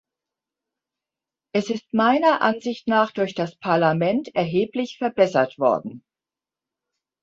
[1.53, 6.03] Es ist meiner Ansicht nach durch das Parlament erheblich verbessert worden.